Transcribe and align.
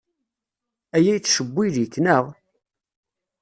Aya 0.95 1.11
yettcewwil-ik, 1.15 1.93
naɣ? 2.03 2.25